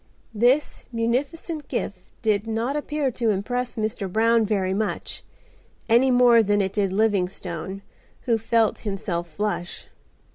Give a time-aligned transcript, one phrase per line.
[0.33, 4.11] This munificent gift did not appear to impress Mr.
[4.11, 5.21] Brown very much,
[5.87, 7.83] any more than it did Livingstone,
[8.21, 9.89] who felt himself flush.